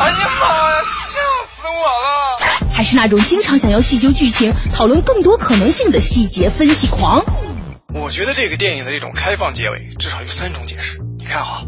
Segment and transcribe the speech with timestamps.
[0.00, 0.84] 哎呀妈呀！
[0.84, 1.18] 吓
[1.50, 2.72] 死我了！
[2.72, 7.24] 还是那种经常想要细究剧情、讨论更多可能性的细节分析狂。
[7.92, 11.64] 我觉得这个电影的这种开放结尾至少有三种解释，你看好。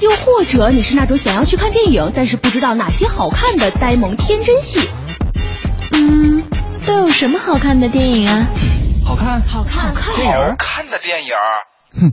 [0.00, 4.88] 又或者你是那种想要去看电影，但是不知道哪些好看的呆萌天真戏。
[5.92, 6.42] 嗯，
[6.84, 8.48] 都有什么好看的电影啊？
[9.06, 11.34] 好看，好看，好看，好看的电影。
[11.94, 12.12] 哼，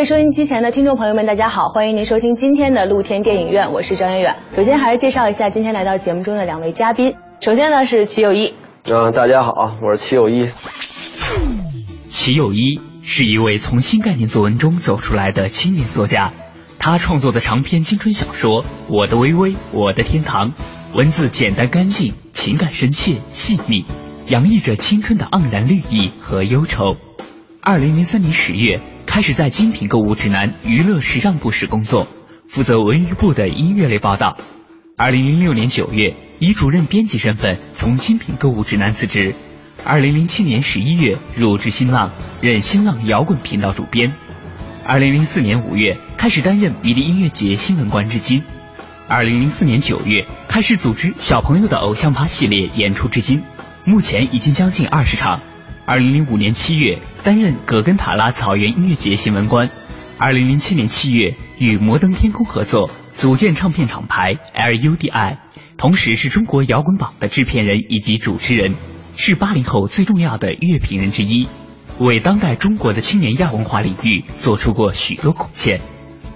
[0.00, 4.36] 位收音机前的听众朋友们，大家好，欢迎您收听今天的露天电影院，我是张远远。
[4.56, 7.16] 首先还是介绍一下今天来到节目中的两位嘉宾。
[7.40, 8.54] 首先呢是齐友一，
[8.88, 10.48] 嗯，大家好，我是齐友一。
[12.08, 16.32] 齐友一是一位从新概念作文中走出来的青年作家，
[16.78, 20.52] 他创作的长篇青春小说《我的微微我的天堂》，
[20.96, 23.84] 文字简单干净，情感深切细腻，
[24.28, 26.96] 洋溢着青春的盎然绿意和忧愁。
[27.60, 28.80] 二零零三年十月。
[29.10, 32.06] 开始在精品购物指南娱乐时尚部室工作，
[32.46, 34.36] 负责文娱部的音乐类报道。
[34.96, 39.34] 二零零六年九月，以主任编辑身份从精品购物指南辞职。
[39.82, 44.12] 二零零七年十一月，入职新浪，任新浪摇滚频道主编。
[44.86, 48.44] 二零零四年五月，开始担任迷笛音乐节新闻官至今。
[49.08, 53.42] 二零零四年九月，开始组织小朋友的偶像趴系列演出至今，
[53.84, 55.40] 目前已经将近二十场。
[55.86, 59.70] 二零零五年七月，担任葛根塔拉草原音乐节新闻官。
[60.18, 65.38] 二零零七年七月，与摩登天空合作，组建唱片厂牌 LUDI，
[65.76, 68.74] 同时是中国摇滚榜的制片人以及主持人，
[69.16, 71.48] 是八零后最重要的乐评人之一，
[71.98, 75.80] 为当代中国的青年亚文化领域做出过许多贡献。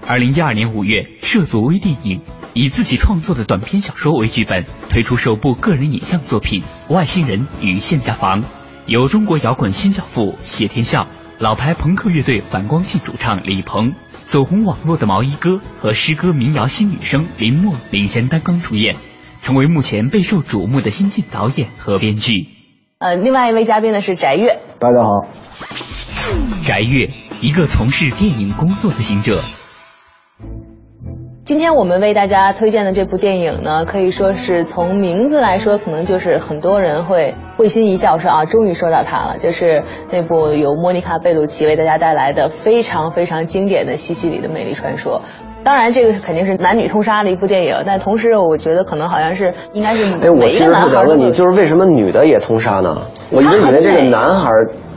[0.06, 2.22] 二零一二年五月，涉足微电影，
[2.54, 6.62] 以自己创作的短篇小说为剧本，推出首部个人影像作品
[6.92, 8.42] 《外星人与限价房》。
[8.86, 11.06] 由中国摇滚新教父谢天笑、
[11.38, 18.94] 老牌朋克乐队反光镜主唱李鹏、走红网络的毛衣哥和诗歌民谣新女生林默领衔担纲主演，
[19.40, 22.48] 成为目前备受瞩目的新晋导演和编剧。
[22.98, 25.30] 呃，另外一位嘉宾呢是翟越，大家好。
[26.62, 29.40] 翟越，一个从事电影工作的行者。
[31.44, 45.20] 今天我们为大家推荐的这部电影呢，可以说是从名字来说，可能就是很多人会会心一笑，说啊，终于说到它了，就是那部由莫妮卡贝鲁奇为大家带来的非常非常经典的《西西里的美丽传说》。
[45.64, 53.04] 当然，这个肯定是男女通杀的一部电影，但同时我觉得可能好像是应该是哎，我其实是想问你，就是为什么女的也通杀呢？
[53.30, 54.50] 我一直以为这个男孩。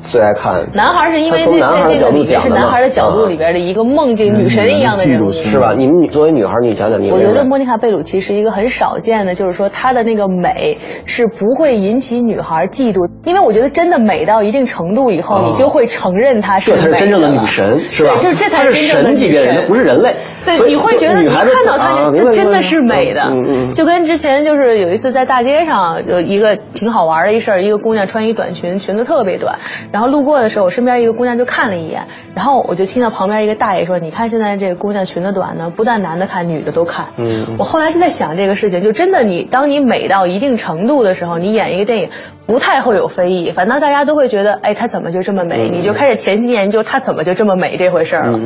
[0.03, 5.73] 最爱看男孩是因为这这这个里面是男孩的角度里边的一个梦境女神一样的人物是吧？
[5.77, 7.11] 你们女作为女孩，你讲讲你。
[7.11, 16.71] 我觉得莫妮卡贝鲁奇是一个很少见的，就是说她的那个美是不会引起女孩嫉妒，因为我觉得真的美到一定程度以后，你就会承认她是。
[16.71, 18.13] 这才是真正的女神，是吧？
[18.17, 20.13] 就是这才是真正的女神，不是人类。
[20.45, 23.73] 对，你会觉得你看到她，她真的是美的。
[23.73, 29.59] 就跟之前就是有一次在大街上有一个挺好玩的一事儿，一个姑娘穿一短裙，裙子特别短，
[29.91, 30.67] 然后路过的时候。
[30.67, 42.09] 我身边一个姑娘就看了一眼，然后我就听到旁边一个大爷说：“你看现在这个姑娘裙子短呢，不但男的看，女的都看。”嗯，我后来就在想这个事情，就真的你当你美到一定程度的时候，你演一个电影
[42.45, 45.69] 不太会有非议，反倒大家都会觉得，哎，她怎么就这么美？
[45.69, 48.39] 你就开始潜心研究她怎么就这么美这回事儿了。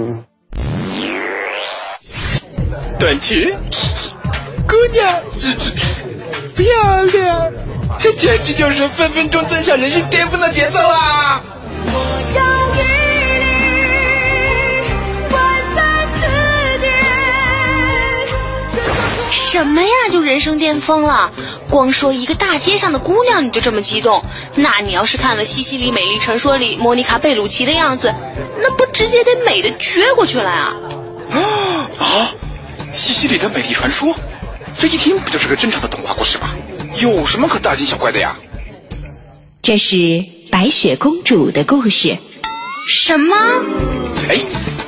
[3.02, 3.52] 短裙，
[4.68, 5.12] 姑娘，
[6.56, 7.52] 漂亮。
[7.98, 11.44] 这简直就是分分钟登上人生巅峰的节奏啊！
[19.32, 19.90] 什么呀？
[20.12, 21.32] 就人生巅峰了？
[21.72, 28.14] 光说一个大街上的姑娘你就这么激动，那你要是看了《西西里美丽传说》里莫妮卡贝鲁奇的样子，
[28.62, 30.76] 那不直接得美的撅过去了啊！
[30.86, 31.01] 啊，
[32.96, 34.16] 西西里的美丽传说，
[34.78, 36.56] 这一听不就是个正常的童话故事吗？
[37.00, 38.36] 有什么可大惊小怪的呀？
[39.62, 42.18] 这是白雪公主的故事。
[42.88, 43.36] 什么？
[44.28, 44.38] 哎，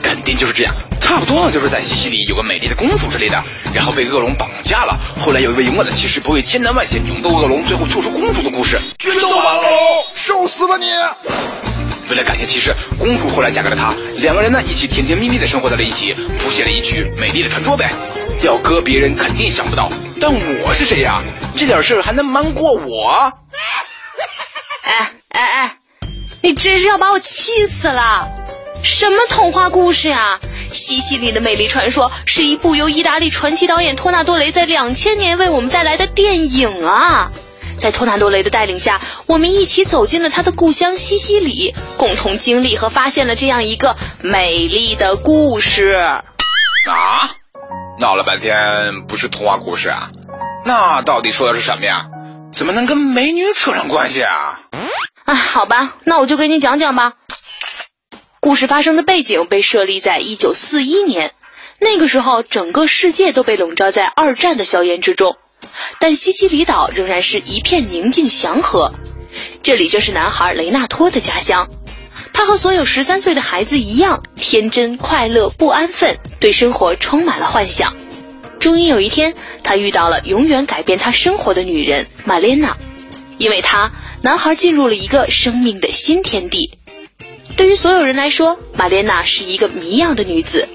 [0.01, 0.73] 肯定就是这样。
[0.99, 4.97] 差不多就是在西西里有个美丽的公主之类的，然后被恶龙绑架了。
[5.19, 8.81] 后来有一位勇敢的骑士不畏艰难万险，勇斗恶龙，最后救出公主的故事。
[8.97, 9.61] 决斗完喽，
[10.15, 10.85] 受死吧你！
[12.09, 17.91] 为了感谢骑士，公主后来嫁给了他，两个人呢一起甜甜蜜蜜的生活在了一起，谱写了一曲美丽的传说呗。
[18.41, 19.89] 要搁别人肯定想不到，
[20.19, 20.31] 但
[20.63, 21.21] 我是谁呀？
[21.55, 23.31] 这点事还能瞒过我？
[24.83, 25.77] 哎哎哎，
[26.41, 28.29] 你真是要把我气死了！
[28.83, 30.39] 什么童话故事呀？
[30.71, 37.31] 西西里的美丽传说是一部由意大利传奇导演托纳多雷在两千年为我们带来的电影啊！
[37.77, 45.91] 在托纳多雷的带领下，我们一起走进了他的故乡西西里，共同经历和发现了这样一个美丽的故事。
[45.93, 47.35] 啊！
[47.99, 50.09] 闹了半天不是童话故事啊？
[50.65, 52.05] 那到底说的是什么呀？
[52.51, 54.59] 怎么能跟美女扯上关系啊？
[55.25, 57.13] 啊，好吧，那我就给你讲讲吧。
[58.39, 61.33] 故事发生的背景被设立在一九四一年，
[61.79, 65.37] 那个时候整个世界都被笼罩在二战的硝烟之中，
[65.99, 68.93] 但西西里岛仍然是一片宁静祥和。
[69.61, 71.69] 这里就是男孩雷纳托的家乡，
[72.33, 77.95] 他和所有十三岁的孩子一样天真、快乐、不安分，对生活充满了幻想。
[78.59, 79.33] 终于有一天，
[79.63, 82.77] 他遇到了永远改变他生活的女人玛莲娜，
[83.37, 83.91] 因为他，
[84.21, 86.77] 男孩进入了一个生命的新天地。
[87.55, 90.67] 对于所有人来说，玛莲娜是一个谜样的女子。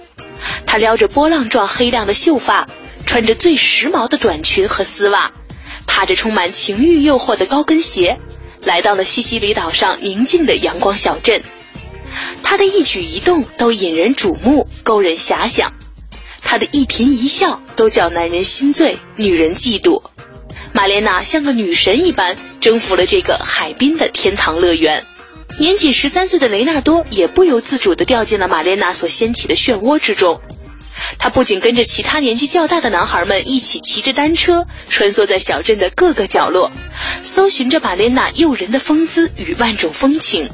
[0.67, 2.69] 她撩着波浪状黑亮的秀发，
[3.09, 5.33] 穿着最时髦的短裙和丝袜，
[5.87, 8.19] 踏着充满情欲诱惑的高跟鞋，
[8.67, 11.43] 来到了西西里岛上宁静的阳光小镇。
[12.43, 15.71] 她的一举一动都引人瞩目，勾人遐想；
[16.43, 20.03] 她的一颦一笑都叫男人心醉，女人嫉妒。
[20.75, 25.07] 玛莲娜像个女神一般，征服了这个海滨的天堂乐园。
[25.59, 30.43] 年仅十三岁的雷纳多也不由自主地掉进了玛莲娜所掀起的漩涡之中。
[31.19, 36.71] 他不仅跟着其他年纪较大的男孩们一起骑着单车，穿梭在小镇的各个角落，
[37.23, 40.49] 搜寻着玛莲娜诱人的风姿与万种风情，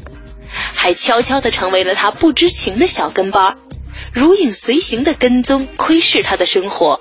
[0.75, 3.57] 还悄悄地成为了他不知情的小跟班，
[4.13, 7.01] 如影随形地跟踪窥视他的生活。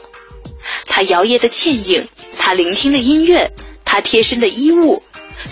[0.86, 2.07] 他摇曳的倩影，
[2.38, 3.51] 他聆听的音乐，
[3.84, 5.04] 他贴身的衣物。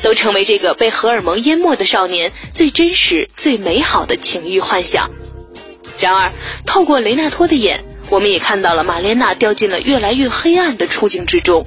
[0.02, 5.12] 都成为这个被荷尔蒙淹没的少年最真实、最美好的情欲幻想。
[6.02, 6.34] 然而，
[6.66, 11.66] 透过雷纳托的眼，我们也看到了玛莲娜掉进了越来越黑暗的处境之中。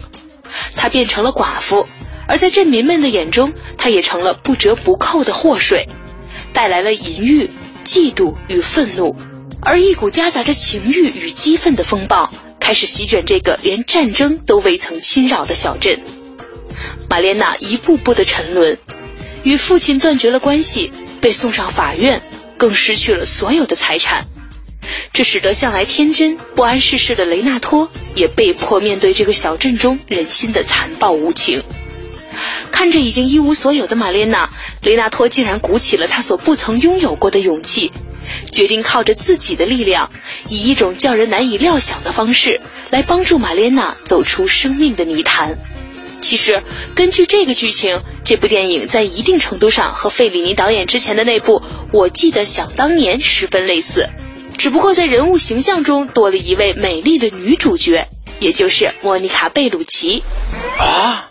[0.77, 1.89] 她变成了寡妇，
[2.27, 5.89] 而在镇民们的眼中，她也成了不折不扣的祸水，
[6.53, 7.49] 带来了淫欲、
[7.85, 9.17] 嫉妒与愤怒。
[9.63, 16.01] 而一股夹杂着情欲与激愤的风暴开始席卷这个连战争都未曾侵扰的小镇。
[17.09, 18.77] 玛莲娜一步步的沉沦，
[19.43, 22.23] 与父亲断绝了关系，被送上法院，
[22.65, 24.25] 更失去了所有的财产。
[25.13, 31.63] 这使得向来天真不谙世事的雷纳托也被迫面对这个小镇中人心的残暴无情。
[32.73, 34.49] 看着已经一无所有的玛莲娜，
[34.81, 37.93] 雷纳托竟然鼓起了他所不曾拥有过的勇气，
[38.51, 40.11] 决定靠着自己的力量，
[40.49, 45.59] 以一种叫人难以料想的方式来帮助玛莲娜走出生命的泥潭。
[46.25, 46.63] 其实，
[46.97, 51.61] 根据这个剧情，这部电影在一定程度上和费里尼导演之前的那部
[51.93, 54.09] 《我记得想当年》十分类似，
[54.57, 58.09] 只不过在人物形象中多了一位美丽的女主角，
[58.41, 60.25] 也就是莫妮卡·贝鲁奇。
[60.79, 61.29] 啊，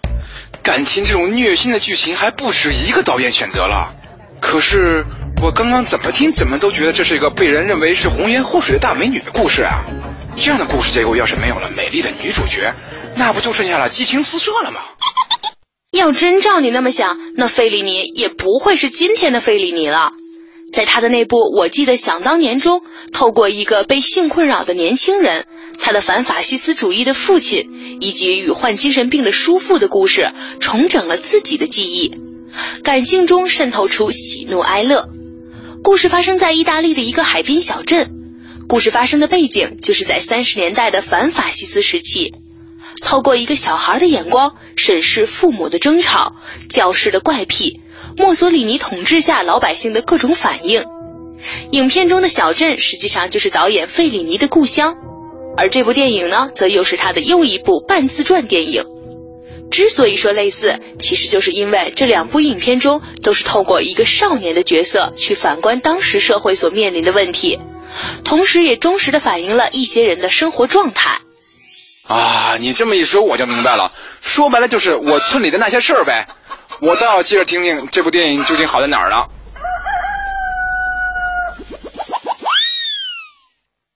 [0.61, 3.95] 感情这种虐心的剧情还不止一个导演选择了。
[4.39, 5.05] 可是
[5.41, 9.81] 我刚刚怎么听怎么都觉得这是一个被人认为是红颜祸水的大美女的故事啊！
[10.35, 12.73] 这样的故事结构要是没有了美丽的女主角。
[13.15, 14.79] 那不就剩下了激情四射了吗？
[15.91, 20.11] 要真照你那么想，那费里尼也不会是今天的费里尼了。
[20.71, 22.81] 在他的那部《我记得想当年》中，
[23.13, 25.45] 透过一个被性困扰的年轻人，
[25.79, 32.17] 他的反法西斯主义的父亲，以及与患精神病的叔父的故事，重整了自己的记忆。
[32.83, 35.07] 感性中渗透出喜怒哀乐。
[35.83, 38.09] 故事发生在意大利的一个海滨小镇，
[38.67, 42.33] 故事发生的背景就是在三十年代的反法西斯时期。
[43.01, 46.35] 透过一个小孩的眼光审视父母的争吵、
[46.69, 47.81] 教师的怪癖、
[48.17, 50.85] 墨索里尼统治下老百姓的各种反应。
[51.71, 54.95] 影片中的小镇实际上就是导演费里尼的故乡，
[55.57, 58.85] 而这部电影呢，则又是他的又一部半自传电影。
[59.69, 67.59] 之所以说类似，其实就是因为这两部影片中都是透过一个少年的角色去反观当时社会所面临的问题，
[68.23, 71.21] 同时也忠实的反映了一些人的生活状态。
[72.07, 76.27] 啊，你这么一说我就明白了，说白了就是我村里的那些事儿呗。
[76.81, 79.29] 我倒要接着听听这部电影究竟好在哪儿了。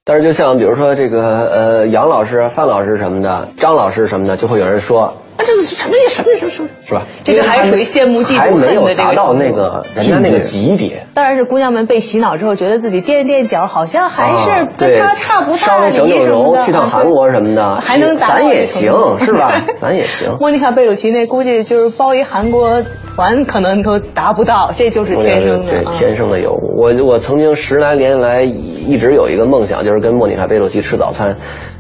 [0.06, 5.22] 但是就像比如说这个呃杨老师、范老师什么的，张老师什么的，就会有人说。
[5.48, 7.04] 这个什么也什么什么什么，是吧？
[7.24, 11.08] 这个还是属于羡慕嫉妒恨的这个达到那个人家那个级别。
[11.14, 15.58] 当然是姑娘们被洗脑之后，觉得自己垫垫脚，好像还是跟他差不大。
[15.58, 18.92] 稍微整整容，去趟韩国什么的，还能咱也行，
[19.24, 19.64] 是吧？
[19.80, 20.36] 咱也行。
[20.40, 22.84] 莫妮卡贝鲁奇那估计就是包一韩国
[23.18, 25.72] 团，可能都达不到，这就是天生的。
[25.72, 26.54] 对，天生的有。
[26.54, 31.36] 我我曾经十来年来一直有一个梦想，就是跟莫妮卡贝鲁奇吃早餐，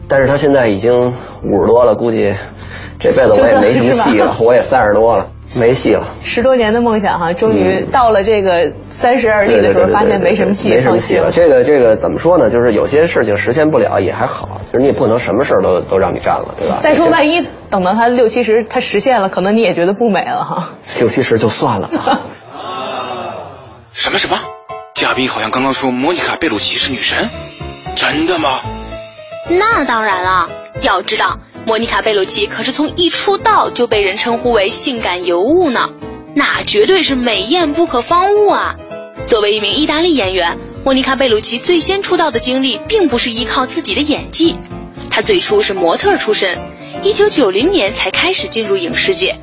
[0.07, 1.13] 但是他现在已经
[1.43, 2.33] 五十多了，估计。
[2.99, 6.07] 这辈子我也没什么戏了，我也三十多了，没戏了。
[6.23, 11.31] 十多年的梦想哈，终于到了这个三十而立的时候，发现没什么戏，没什么戏了。
[11.31, 12.49] 这个这个怎么说呢？
[12.49, 16.77] 就是有些事情实现不了也还好，就是你也不能什么事都都让你占了，对吧？
[16.81, 20.69] 再说万一等到他六七十，他实现了，可能你也觉得不美了哈。
[20.99, 21.89] 六七十就算了。
[23.93, 24.37] 什么什么？
[24.93, 27.17] 嘉宾好像刚刚说莫妮卡贝鲁奇是女神，
[27.95, 28.49] 真的吗？
[29.49, 30.49] 那当然了，
[30.81, 31.37] 要知道。
[31.67, 35.89] 莫妮卡贝鲁奇可是从一出道就被人称呼为性感尤物呢，
[36.33, 38.77] 那绝对是美艳不可方物啊！
[39.25, 44.55] 作为一名意大利演员，莫妮卡贝鲁奇最先出道的经历并不是依靠自己的演技，
[45.09, 46.57] 她最初是模特出身，
[47.03, 49.37] 一九九零年才开始进入影视界，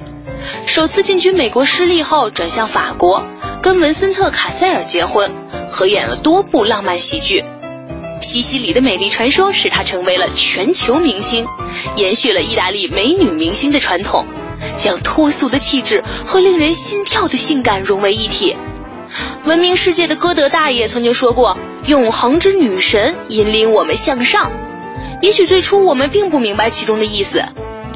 [0.66, 3.22] 首次进军美国失利后转向法国，
[3.60, 5.30] 跟文森特·卡塞尔结婚，
[5.70, 7.44] 合演了多部浪漫喜剧。
[8.24, 11.46] 西西里的美丽传说使她成为了全球明星，
[11.94, 14.26] 延续了意大利美女明星的传统，
[14.76, 18.56] 将脱俗的气质和令人心跳的性感融为一体。
[19.44, 24.50] 闻名世界的歌德大爷曾经说过：“永恒之女神引领我们向上。”
[25.22, 27.44] 也许最初我们并不明白其中的意思，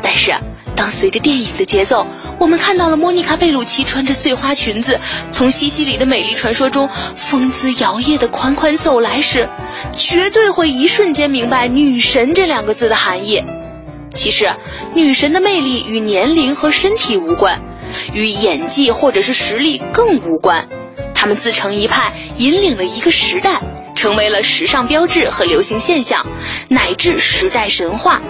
[0.02, 0.34] 但是。
[0.78, 2.06] 当随着电影的节奏，
[2.38, 5.00] 我们看到了莫妮卡贝鲁奇穿着碎花裙子
[5.32, 9.48] 从西西里的美丽传说中风姿摇曳的款款走来时，
[9.96, 13.42] 绝对会一瞬间明白“女神”这两个字的含义。
[14.14, 14.54] 其实，
[14.94, 17.60] 女神的魅力与年龄和身体无关，
[18.12, 20.68] 与演技或者是实力更无关。
[21.12, 23.60] 她们自成一派，引领了一个时代，
[23.96, 26.24] 成为了时尚标志和流行现象，
[26.68, 28.22] 乃至时代神话。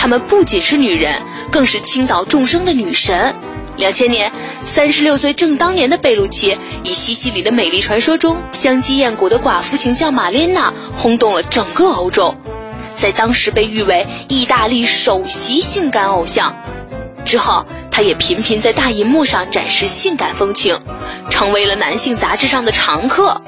[0.00, 1.22] 她们不仅是女人。
[1.50, 3.34] 更是倾倒众生的女神。
[3.76, 4.30] 两千年，
[4.62, 12.36] 三十六岁正当年的贝鲁奇，以西西里的美丽传说中香鸡燕骨的寡妇形象玛莲娜，轰动了整个欧洲，
[12.94, 16.54] 在当时被誉为意大利首席性感偶像。
[17.24, 20.80] 之后，她也频频在大银幕上展示性感风情，
[21.30, 23.42] 成为了男性杂志上的常客。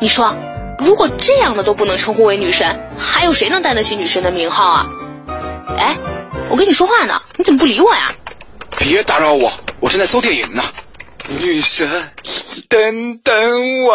[0.00, 0.34] 你说，
[0.80, 4.86] 如果这样的都不能称呼为女神，还有谁能担得起女神的名号啊？
[5.66, 5.96] 哎。
[6.50, 8.12] 我跟你说话呢，你怎么不理我呀？
[8.78, 10.62] 别打扰我，我正在搜电影呢。
[11.42, 11.88] 女神，
[12.68, 13.94] 等等我。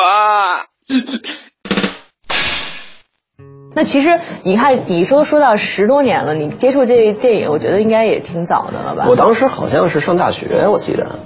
[3.76, 9.06] 那其实你看，你说说到十多年了，你接触这电影，我觉得应该也挺早的了吧？
[9.08, 11.20] 我当时好像是上大学，我记得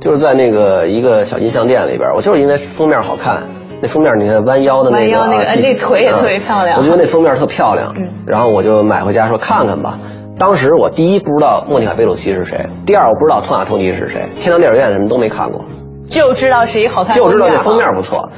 [0.00, 3.48] 就是在那个一个小音像店里边，我就是因为封面好看，
[3.82, 6.78] 那封面你看弯腰的那个，弯腰那个，那腿也特别漂亮。
[6.78, 7.94] 我觉得那封面特漂亮，
[8.26, 9.98] 然后我就买回家说看看吧。
[10.38, 15.64] 当时我第一不知道莫妮卡贝鲁奇是谁，第二我不知道托马托尼是谁，天堂电影院什么都没看过，
[16.08, 18.30] 就知道是一好看，就知道这封面不错。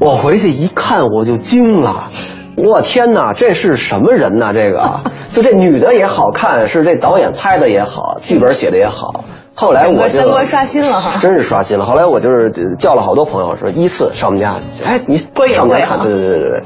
[0.00, 2.08] 我回去一看我就惊了，
[2.56, 4.52] 我天哪，这是什么人呐？
[4.52, 5.00] 这个
[5.32, 9.24] 就这女的也好看，是这导演拍的也好，剧本写的也好。
[9.54, 11.84] 后来我就刷新了哈，真是刷新了。
[11.84, 15.18] 后来我就是叫了好多朋友说依次上我们家，哎，你
[15.52, 16.62] 上我们家看，对对对对对。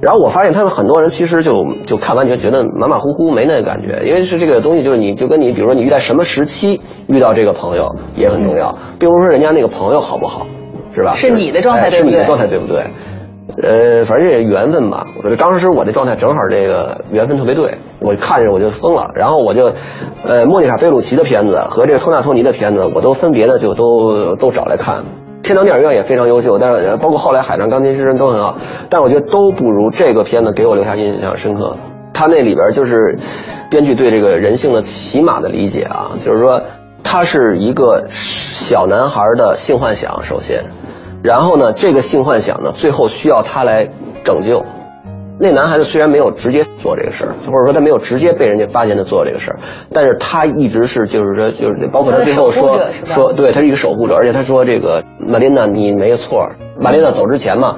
[0.00, 10.46] 然后我发现他们很多人其实就就看完就觉得马马虎虎没那个感觉，因为是这个东西就是你就跟你比如说你遇在什么时期遇到这个朋友也很重要，并不是说人家那个朋友好不好，
[10.96, 11.14] 是吧？
[11.14, 12.10] 是你的状态对不对？
[12.10, 12.82] 是你的状态对不对？
[13.62, 15.06] 呃，反正这缘分吧。
[15.18, 19.08] 我说当时我的状态正好这个缘分特别对，我看着我就疯了。
[19.14, 19.72] 然后我就，
[20.24, 25.04] 呃，莫妮卡贝鲁奇的片子和这个托纳托尼的片子，我都分别的就都都找来看。
[25.42, 28.58] 天堂电影院也非常优秀，但是包括后来《海上钢琴师》都很好，
[28.88, 31.76] 但我觉得都不如这个片子给我留下印象深刻。
[32.14, 33.18] 他那里边就是
[33.70, 36.62] 编剧对这个人性的起码的理解啊，就是说
[37.02, 40.66] 他是一个小男孩的性幻想，首先，
[41.22, 43.88] 然后呢，这个性幻想呢，最后需要他来
[44.24, 44.64] 拯救，
[45.38, 49.58] 那男孩子虽然没有直接做这个事儿，或者说他没有直接被人家发现他做这个事儿，
[49.92, 56.48] 但是他一直是就是说就是包括他最后说说对他是一个守护者，而且他说这个玛琳娜你没错，
[56.78, 57.76] 玛琳娜走之前嘛，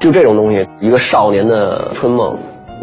[0.00, 2.38] 就这种东西，一个少年的春梦，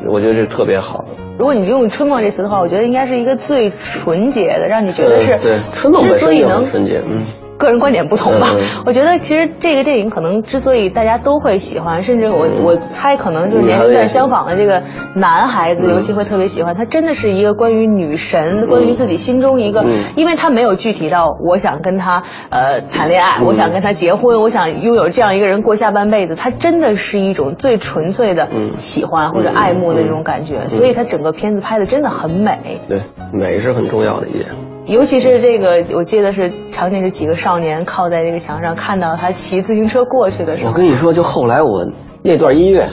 [0.09, 1.05] 我觉得这特别好。
[1.37, 7.23] 如果你用“春梦”这词的话，我觉得应该是一个最纯洁的，让你觉得是对春梦之所以能纯洁，嗯。
[7.63, 8.47] 个人观点不同吧，
[8.85, 14.83] 我觉得其实这个电影可能之所以大家都会喜欢，甚至我我猜可能就是年龄段相仿的这个
[15.15, 16.75] 男孩子尤其会特别喜欢。
[16.75, 26.35] 它真的是一个关于女神，关于自己心中一个，因为他没有具体到我想跟他呃谈恋爱，我想跟他结婚，我想拥有这样一个人过下半辈子。
[26.35, 32.81] 他真的是一种最纯粹的喜欢或者爱慕的这种感觉，所以他整个片子拍的真的很美。
[32.89, 32.99] 对，
[33.31, 34.72] 美是很重要的一点。
[34.85, 40.71] 尤其是这个，我记得是场景是几个少年靠在这个墙上，看到他骑自行车过去的时候。
[40.71, 41.87] 我跟你说，就后来我
[42.21, 42.89] 那段音乐，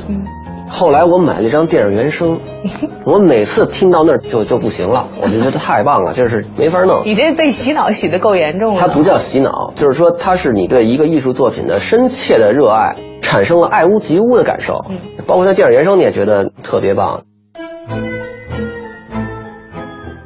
[0.68, 2.40] 后来我买了一张电影原声，
[3.04, 7.02] 我每次听到那儿就就不行了，我就觉得太棒了，就是没法弄。
[7.04, 8.80] 你这被洗脑洗的够严重了。
[8.80, 14.75] 它不叫洗脑，就是说它是你对一个艺术作品的深切的热爱，产生了爱屋及乌的感受。
[14.88, 17.23] 嗯，包括在电影原声你也觉得特别棒。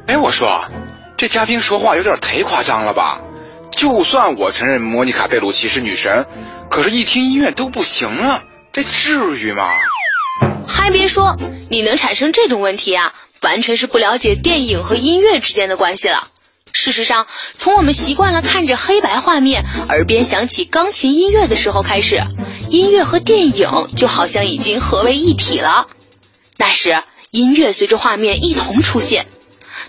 [0.07, 0.47] 哎，我说。
[1.25, 3.23] 这嘉宾说话有点忒夸张了吧？
[3.71, 6.27] 就算我承认莫妮卡贝鲁奇是女神，
[6.69, 8.43] 可是一听音乐都不行了，
[8.75, 9.71] 这至于吗？
[10.69, 11.39] 还别说，
[11.71, 16.29] 你能产生这种问题啊，完全是不了解电影和音乐之间的关系了。
[16.75, 17.27] 事实上，
[17.57, 22.23] 从我们习惯了看着黑白画面，耳边响起钢琴音乐的时候开始，
[22.69, 25.87] 音乐和电影就好像已经合为一体了。
[26.59, 29.25] 那时，音乐随着画面一同出现。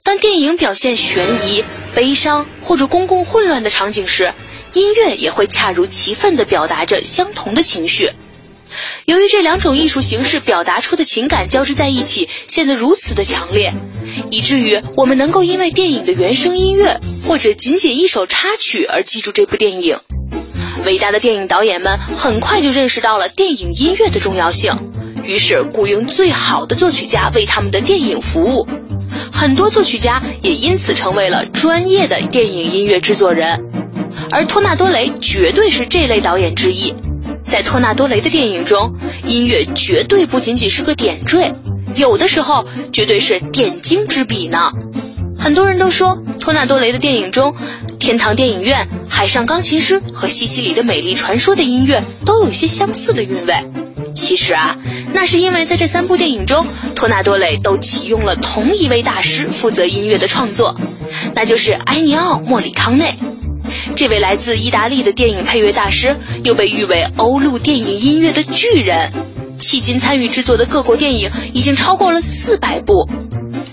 [0.06, 4.36] 当电影表现悬疑、悲伤或者公共混乱的场景时，
[4.72, 8.12] 音乐也会恰如其分地表达着相同的情绪。
[9.06, 13.74] 由于这两种艺术形式表达出的情感交织在一起，显得如此的强烈，
[14.30, 19.98] 以至于我们能够因为电影的原声音乐或者仅仅一首插曲而记住这部电影。
[20.86, 24.72] 伟大的电影导演们很快就认识到了电影音乐的重要性，
[25.24, 28.68] 于是雇佣最好的作曲家为他们的电影服务。
[29.36, 33.70] 很多作曲家也因此成为了专业的电影音乐制作人，
[34.32, 36.96] 而托纳多雷绝对是这类导演之一。
[37.44, 38.96] 在托纳多雷的电影中，
[39.28, 41.54] 音乐绝对不仅仅是个点缀，
[41.96, 44.72] 有的时候绝对是点睛之笔呢。
[45.38, 47.52] 很多人都说，托纳多雷的电影中，
[48.00, 53.54] 《天堂电影院》《海上钢琴师》和《西西里的美丽传说》的音乐都有些相似的韵味。
[54.16, 54.78] 其实啊，
[55.14, 60.76] 那是因为在这三部电影中，托纳多雷都启用了同一位大师负责音乐的创作，
[61.36, 63.16] 那就是埃尼奥·莫里康内。
[63.96, 69.12] 这位来自意大利的电影配乐大师，又被誉为欧陆电影音乐的巨人，
[69.60, 73.10] 迄今参与制作的各国电影已经超过了四百部，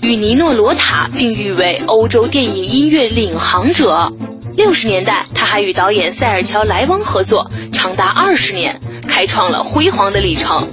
[0.00, 4.12] 与尼诺·罗塔并誉为欧洲电影音乐领航者。
[4.54, 8.80] 六十年代，他还与导演塞尔乔·莱翁合作，长达二十年。
[9.12, 10.68] 开创了辉煌的里程，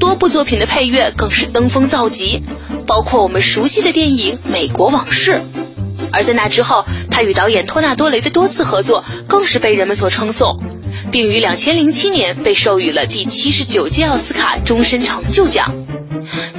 [0.00, 2.42] 多部作品的配乐更是登峰造极，
[2.88, 5.34] 包括我们熟悉的电影《美国往事》。
[6.10, 10.58] 而在那之后，他与导演托纳多雷的多次合作更是被人们所称颂，
[11.12, 15.72] 并于两千零七年被授予了第七十九届奥斯卡终身成就奖。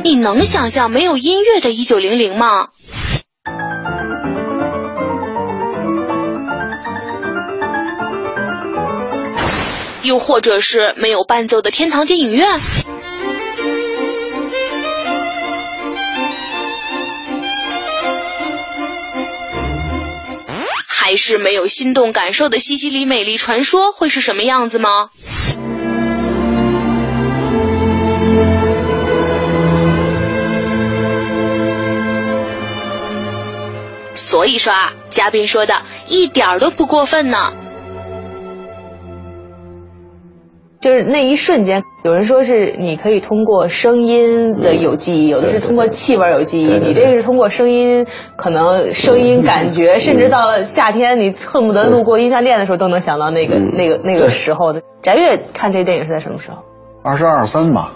[0.06, 2.70] 你能想象没有音乐的一九零零吗？
[10.06, 12.60] 又或者是没有伴奏的天堂电影院，
[20.88, 25.10] 还是没有心动感受的西西里美丽传说会是什么样子吗？
[34.14, 37.65] 所以说啊，嘉宾说的一点儿都不过分呢。
[40.86, 54.84] 就是那一瞬间，有人说是你可以通过声音的有记忆，有的是通过气味有记忆，你这个是通过声音，可能声音感觉，甚至到了夏天，你恨不得路过音像店的时候都能想到那个那个那个时候的。
[55.02, 56.58] 翟月看这电影是在什么时候？
[57.04, 57.92] 二十二三吧，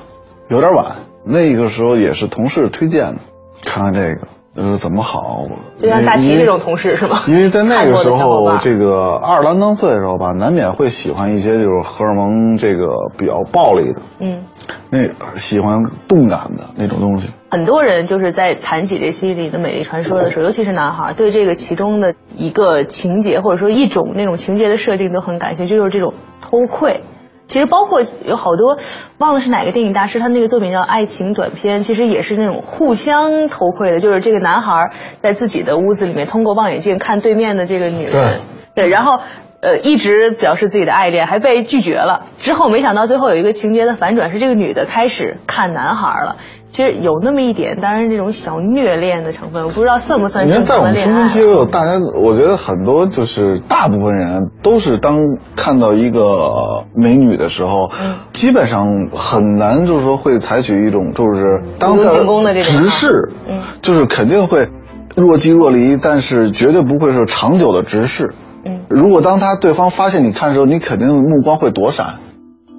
[0.48, 0.96] 有点晚。
[1.24, 3.20] 那个时候也是同事推荐的，
[3.68, 4.39] 看看这个。
[4.60, 5.46] 呃，怎么好？
[5.80, 7.22] 就像大齐这种同事是吗？
[7.28, 14.44] 因为在那个时候，这个二郎当岁的时候吧，难免会喜欢一些就是荷尔蒙这个比较暴力的，嗯，
[14.90, 17.32] 那喜欢动感的那种东西。
[17.52, 27.02] 很多人就是在谈起这《西西里的美丽传说》的时候，尤其是男孩，对这个其中的一个情节或者说一种那种情节的设定都很感兴趣，就是这种偷窥。
[27.50, 28.78] 其实包括有好多
[29.18, 38.40] 忘了是哪个电影大师，他那个作品叫《爱情短片》，其实也是那种互相偷窥的，就是这个男孩在自己的屋子里面通过望远镜看对面的这个女人，
[38.74, 39.20] 对，然后。
[39.62, 42.28] 呃，一直表示自己的爱恋，还被拒绝了。
[42.38, 46.38] 之后没想到最后有一个情节的反转，是这个女的开始看男孩了。
[46.72, 55.18] 其实有那么一点，当然这种小虐恋的成分，我不知道算不算你看，在我们青春期，大家我觉得很多就是大部分人都是当
[55.56, 57.90] 看到一个美女的时候，
[58.34, 64.70] 基本上很难就是说会采取一种就是当在直视，嗯，就是肯定会
[65.16, 68.36] 若即若离，但是绝对不会是长久的直视。
[68.64, 72.20] 嗯，如果当他对方发现你看的时候，你肯定目光会躲闪。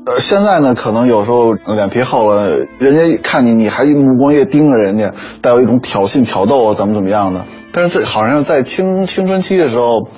[0.06, 7.44] 呃，现在呢，可能有时候脸皮厚了，人家看你，你还目光越盯着人家，带有一种挑衅、挑逗啊，怎么怎么样的。
[7.72, 10.08] 但是在好像在青青春期的时候，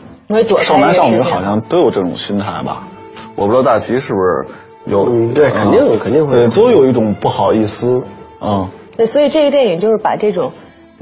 [0.61, 2.85] 少男少女好像都有这种心态吧？
[3.35, 4.47] 我不知道大齐是不是
[4.87, 5.33] 有？
[5.35, 7.89] 对，肯定肯定会，对，都有一种不好意思，
[8.41, 8.69] 嗯。
[8.97, 10.53] 对，所以这个电影就是把这种。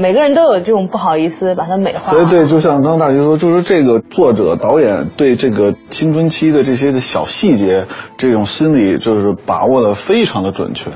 [0.00, 2.10] 每个人都有这种不好意思把它美化。
[2.10, 7.84] 所以对，就像刚大学说，就是这个作者导演对这个青春期的这些的小细节，
[8.16, 10.90] 这种心理就是把握的非常的准确。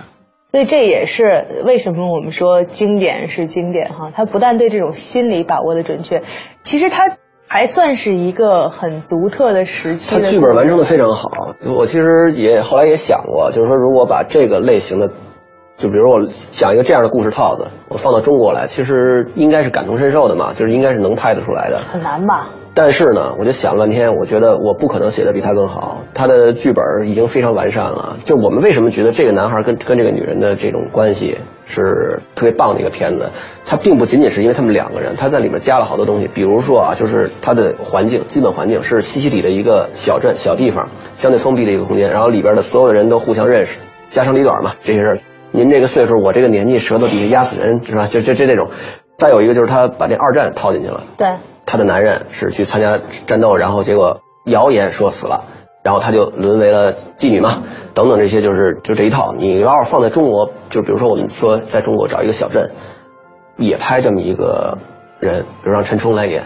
[0.52, 6.22] 所以这也是为什么我们说经典是经典哈，他不但对这种心理把握的准确，
[6.62, 10.14] 其实他还算是一个很独特的时期。
[10.14, 11.28] 他剧本完成的非常好，
[11.76, 15.10] 我其实也后来也想过，就是说如果把这个类型的。
[15.76, 21.78] 就比如我讲一个这样的故事套子，我放到中国来，其实应该是感同身受的嘛，就是应该是能拍得出来的。
[21.90, 22.48] 很难吧？
[22.74, 26.02] 但是呢，我就想了半天，我觉得我不可能写的比他更好。
[26.14, 28.16] 他的剧本已经非常完善了。
[28.24, 33.30] 就我们为什么觉得这个男孩跟跟这个女人的这种关系是特别棒的一个片子？
[33.66, 36.28] 他并不仅仅是因为他们两个人，他在里面加了好多东西。
[36.28, 45.18] 比如说啊，就是他的环境，基本环境是西西里的一个小镇小地方，相对封闭的一个空间，然后里边的所有的人都互相认识，家长里短嘛，这些事儿。
[45.56, 48.08] 您这个岁数，我这个年纪，舌头底下压死人是吧？
[48.08, 48.70] 就就就这种。
[49.16, 51.04] 再有一个就是他把这二战套进去了。
[51.16, 51.28] 对。
[51.64, 55.44] 他的男人是去参加战斗，然后结果谣言说死了，
[55.84, 57.62] 然后他就沦为了妓女嘛，
[57.94, 59.32] 等等这些就是就这一套。
[59.32, 62.72] 你要是放在中国，就比如说我们说在中国找一个小镇，
[63.56, 64.78] 也拍这么一个
[65.20, 66.42] 人，比如让陈冲来演，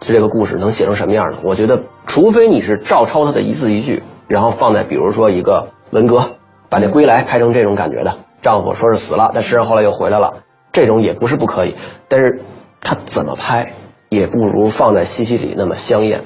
[0.00, 1.38] 就这个故事能写成什么样呢？
[1.44, 6.32] 我觉得，除非你是照抄他的一字一句，然后放在比如说一个文革，
[6.68, 8.16] 把那归来拍成这种感觉的。
[8.42, 11.74] 丈夫说是死了，但实际上后来又回来了，这种也不是不可以，
[12.08, 12.40] 但是
[12.80, 13.72] 他怎么拍
[14.08, 16.22] 也不如放在西西里那么香艳。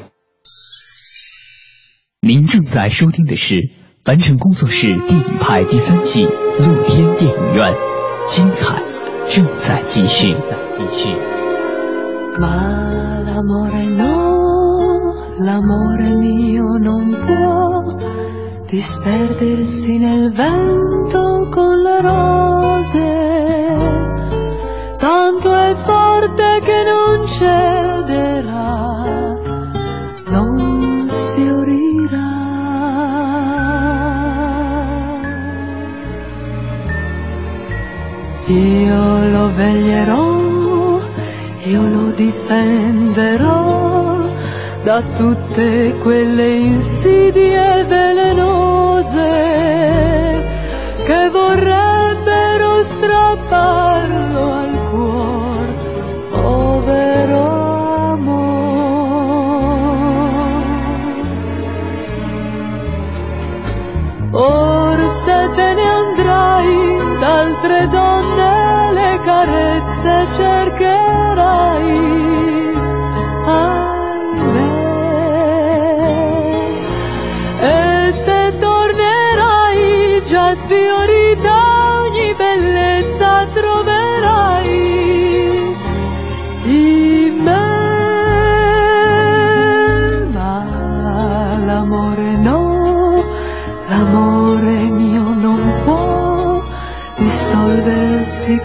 [2.20, 3.70] 您正在收听的是
[4.04, 7.74] 凡尘工作室电影派第三季露天电影院，
[8.26, 8.82] 精彩
[9.28, 10.36] 正在继续。
[10.70, 11.12] 继续。
[18.74, 23.06] Disperdersi nel vento con le rose.
[24.98, 29.04] Tanto è forte che non cederà,
[30.26, 32.32] non sfiorirà.
[38.46, 40.98] Io lo veglierò,
[41.62, 43.83] io lo difenderò
[44.84, 49.22] da tutte quelle insidie velenose
[51.06, 55.74] che vorrebbero strapparlo al cuore,
[56.28, 57.46] povero
[58.12, 58.82] amore.
[64.32, 70.26] Or se te ne andrai d'altre donne le carezze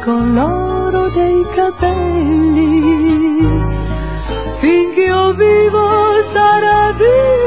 [0.09, 3.37] dissolversi con l'oro dei capelli,
[4.59, 7.38] finché io vivo sarà vivo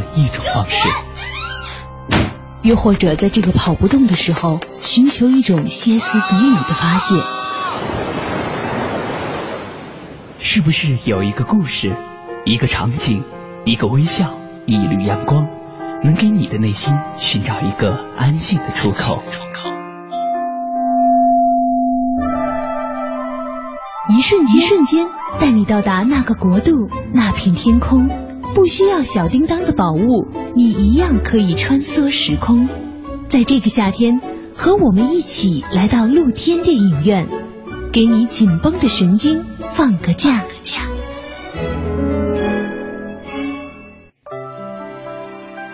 [0.00, 0.88] 能选择一种方式？
[2.62, 7.14] 又或者在这个跑不动的时候，寻求一种歇斯底里的发泄？
[10.38, 11.96] 是不是有一个故事，
[12.44, 13.22] 一个场景，
[13.64, 14.32] 一个微笑，
[14.66, 15.46] 一缕阳光，
[16.02, 19.22] 能给你的内心寻找一个安静的出口？
[24.10, 28.23] 一瞬间，一瞬间，带你到达那个国度，那片天空。
[28.54, 32.68] 不需要小叮当的宝物，你一样可以穿梭时空。
[33.26, 34.20] 在这个夏天，
[34.54, 37.26] 和我们一起来到露天电影院，
[37.92, 40.44] 给你紧绷的神经放个假。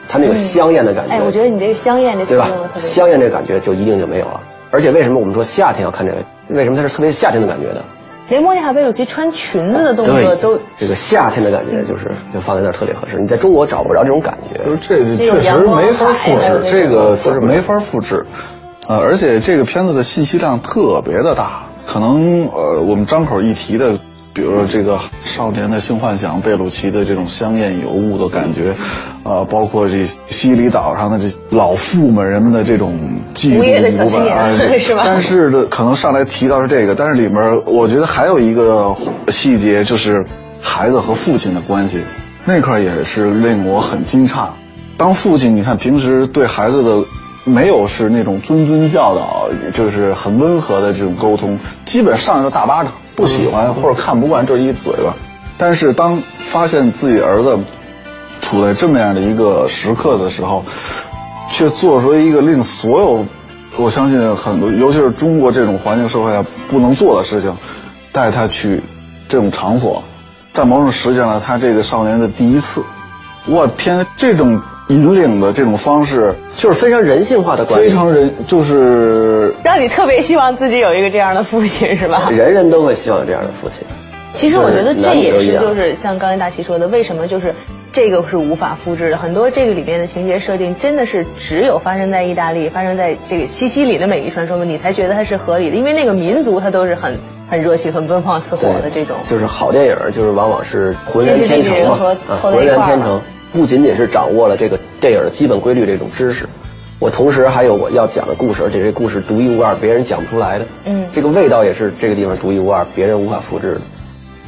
[0.09, 2.51] 它那个香艳的感觉，哎，我觉得你这个香艳这对吧？
[2.75, 4.41] 香艳这感觉就一定就没有了。
[4.73, 6.25] 而且为什么我们说夏天要看这个？
[6.49, 7.85] 为什么它是特别夏天的感觉的？
[8.31, 13.19] 连莫妮卡贝鲁奇穿裙子的动作都，这个夏天的感觉就是就放在那儿特别合适。
[13.19, 18.25] 你在中国找不着这种感觉，就是这确实没法复制，这个不是没法复制。
[18.87, 23.99] 呃，而且这个片子的信息量特别的大，可能呃我们张口一提的。
[24.41, 28.75] 比如说这个少年的性幻想，贝鲁奇的这种香艳尤物的感觉，
[29.23, 32.99] 啊，包括这西里岛上的这老妇们人们的这种
[33.35, 35.03] 嫉妒无本， 是吧？
[35.05, 38.97] 但是的，可能上来提到是这个，但是里面我觉得还有一个
[39.29, 40.25] 细节，就是
[40.59, 42.03] 孩子和父亲的关系，
[42.47, 44.47] 那块也是令我很惊诧。
[44.97, 47.05] 当父亲，你看平时对孩子的
[47.51, 52.93] 没有是那种谆谆教导，就是很温和的这种沟通，基本上就大巴掌。
[53.17, 55.15] 不喜欢或者看不惯这一嘴巴，
[55.59, 57.59] 但是当发现自己儿子
[58.41, 60.65] 处在这么样的一个时刻的时候，
[61.51, 63.27] 却做出一个令所有
[63.77, 67.55] 我相信很多，尤其是中国这种环境社会下不能做的事情，
[68.11, 68.83] 带他去
[69.29, 70.03] 这种场所，
[70.55, 72.83] 在某种实际上他这个少年的第一次，
[73.47, 79.55] 我天，这种引领的这种方式就是非常人性化的关系，非常人就是。
[79.63, 82.29] 让你特别希望自己有一个这样的父亲，是吧？
[82.37, 83.87] 人人都会希望有这样的父亲。
[84.33, 87.55] 其实我觉得这也是，就是像刚才大齐说的，为什么就是
[87.93, 89.17] 这个是无法复制的？
[89.17, 95.77] 很多这个里面的情节设定，真的是只有发生在意大利、发生在这个西西里的美丽传说，你才觉得它是合理的。
[95.77, 97.19] 因为那个民族它都是很
[97.51, 99.17] 很热情、很奔放似火的这种。
[99.27, 103.21] 就是好电影，就是往往是浑然天成嘛，浑然天成。
[103.53, 106.47] 不仅仅是掌握了这个电影的基本规律这种知识。
[106.99, 110.67] 我同时还有我要讲的故事，而且这故事独一无二，别人讲不出来的。
[110.85, 113.81] 嗯，这个味道也是这个地方独一无二，别人无法复制的。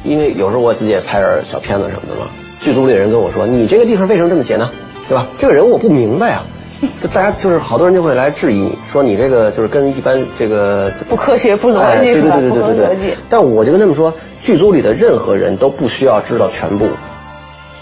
[0.03, 2.27] 因为有时候我自己也拍点小片子什么的嘛，
[2.59, 4.69] 剧组里人跟我说：“你这个地方为什么这么写呢？
[5.09, 5.25] 对吧？
[5.39, 6.43] 这个人我不明白啊。
[7.01, 13.17] ”就大家就是好多人就会来质疑你说你这个就是跟一般这个不科学、不逻辑，对对对对对对。
[13.29, 16.89] 但我就跟他们说，剧组里的任何人都不需要知道全部，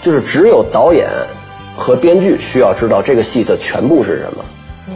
[0.02, 1.08] 就是只有导演
[1.76, 4.44] 和编剧需要知道这个戏的全部是什么。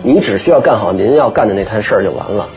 [0.03, 2.49] 你只需要干好您要干的那摊事儿就完了，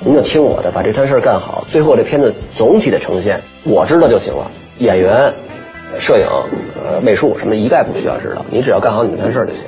[0.00, 4.50] 您就听我的，把这摊事儿干好，最后这片子总体的呈现我知道就行了。
[4.78, 5.32] 演员、
[5.98, 6.26] 摄影、
[6.80, 9.64] 呃美术什么一概不需要知道，你只要干好你那摊事儿就行。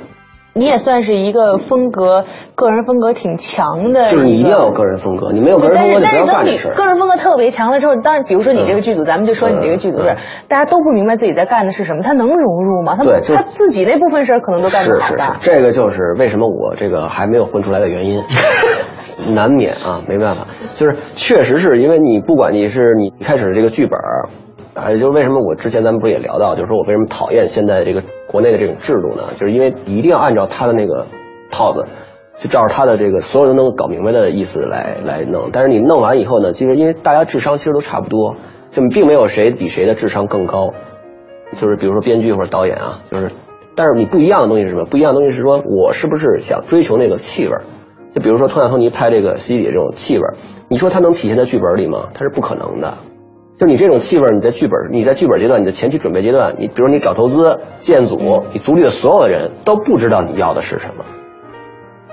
[0.59, 4.03] 你也算是一个风格，个人风格挺强的。
[4.03, 6.75] 就是你一定要有个人风格，你没有个人风格，你不要干这事儿。
[6.75, 10.17] 个人风格特别强了之后，当然，比如说你这个剧组，咱们就说你这个剧组是，
[10.49, 12.97] 大家都不明白自己在干的是什么，他能融入吗？
[12.97, 18.21] 他他自己那部分事儿可能都干不好是是是，这个就是为什么我这个还没有混出来的原因，
[19.33, 23.97] 难免啊，没办法，就是确实是因为你不管你是你一开始这个剧本。
[24.79, 29.23] 啊，就是为什么我之前咱们不是也聊到，就是说我为什么讨厌现在这个国内的这种制度呢？
[29.35, 31.05] 就是因为一定要按照他的那个
[31.51, 31.83] 套子，
[32.37, 35.49] 就照着他的这个所有人都能搞明白的意思来来弄。
[35.51, 38.35] 但是你弄完以后呢，其实因为大家智商其实都差不多，
[38.71, 40.71] 就并没有谁比谁的智商更高。
[41.53, 43.31] 就是比如说编剧或者导演啊，就是，
[43.75, 44.85] 但是你不一样的东西是什么？
[44.85, 47.51] 不一样的东西是说我是不是想追求那个气味？
[48.13, 50.23] 就比如说托纳托尼拍这个西里这种气味，
[50.67, 52.07] 你说他能体现在剧本里吗？
[52.13, 52.93] 他是不可能的。
[53.59, 58.17] 就你这种气味，你在剧本，你在剧本阶段，你的前期准备阶段，你比如你找投资、建组，
[58.53, 61.03] 你组里的所有的人都不知道你要的是什么。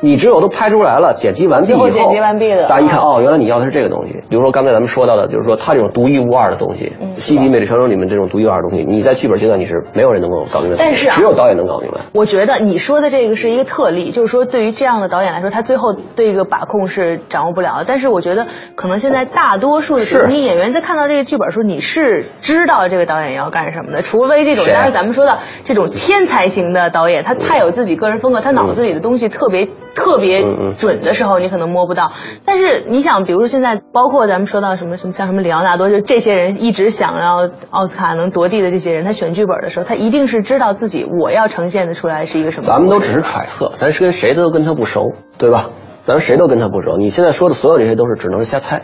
[0.00, 4.12] 你只有都拍出来了，剪辑完毕以后，剪辑完毕的，大家一看哦，原来你要的是这个东西。
[4.28, 12.00] 比如说刚才咱们说到的，就是说它这种独一无二的东西，《西迪美丽传说》里面这种独一无二的东西，你在剧本阶段你是没有人能够搞明白，但是只有导演能搞明白。
[12.12, 17.84] 我觉得你说的这个是一个特例，就是说对于这样的导演来说，他最后对一个把控是掌握不了的。
[17.88, 30.44] 但是我觉得可能现在大多数的独立演员在看到这个剧本的时候，你是知道这个导演要干什么的，除非这种，当然咱们说到这种天才型的导演，他太有自己个人风格，他脑子里的东西特别特别。
[30.74, 32.12] 准的时候你可能摸不到，
[32.44, 42.62] 但是你想，比如说现在，包括咱们说到什么什么像什么里昂纳多，就这些人一直想要奥斯卡能夺地的这些人，他选剧本的时候，他一定是知道自己我要呈现的出来是一个什么。
[42.62, 45.70] 咱们都只是揣测，咱是跟谁都跟他不熟，对吧？
[46.02, 46.96] 咱谁都跟他不熟。
[46.98, 48.82] 你现在说的所有这些都是只能是瞎猜，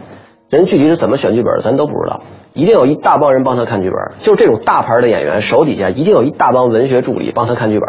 [0.51, 2.23] 人具体是怎么选剧本的，咱都不知道。
[2.55, 7.89] 一定有一大帮人帮他看剧本，就这种大牌的演员手底下一定有一大帮文学助理帮他看剧本，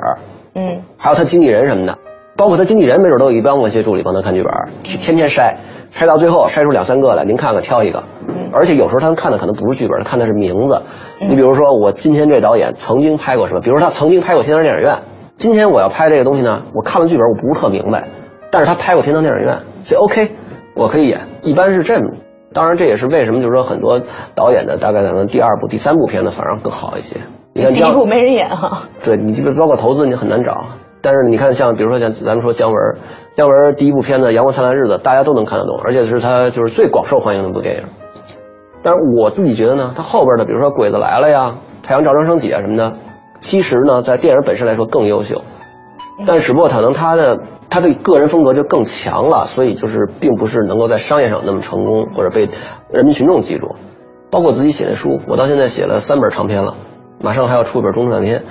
[0.55, 1.97] 嗯，还有他经纪人什么的。
[2.36, 4.52] 包括他经纪人，没准都有一帮文学助理帮他看剧本，
[4.84, 5.58] 天天筛，
[5.93, 8.04] 筛到最后筛出两三个来，您看看挑一个。
[8.52, 10.82] 而且有时候他们看的可能不是剧本，他看的是名字。
[11.22, 13.62] 你比如说，我今天这导演曾经拍过什么？
[13.62, 14.96] 比如他曾经拍过《天堂电影院》。
[15.38, 18.08] 今天我要拍这个东西呢，我看了剧本，我不是特明白，
[18.52, 20.36] 但是他拍过《天堂电影院》，所以 OK，
[20.76, 21.22] 我可以演。
[21.41, 22.12] 一般是这么，
[22.54, 24.02] 当然这也是为什么，就是说很多
[24.36, 27.17] 导演的大概可能第二部、第三部片子反而更好一些。
[27.54, 28.84] 你看第一部没人演哈。
[29.04, 30.65] 对你这个包括投资，你很难找。
[31.03, 32.77] 但是你看，像比如说像咱们说姜文，
[33.33, 37.83] 姜文第一部片子《阳光灿烂的日子》，大家都能看得懂，而且是他就是最广受欢迎的一部电影。
[38.81, 42.93] 但是我自己觉得呢，他后边的比如说《鬼子来了》呀，《太阳照常升起》啊什么的，
[43.41, 45.41] 其实呢在电影本身来说更优秀。
[46.25, 52.47] 但只不过可能他的他的个人风格就更强了，所以就是并不是能够在商业上那么成功，或者被
[52.93, 53.75] 人民群众记住。
[54.31, 56.75] 包括自己写的书，我到现在写了三本长篇了，
[57.21, 58.43] 马上还要出一本中短篇。